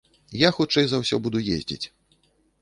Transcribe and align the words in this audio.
Я 0.43 0.49
хутчэй 0.57 0.85
за 0.93 1.01
ўсё 1.01 1.19
буду 1.27 1.43
ездзіць. 1.57 1.85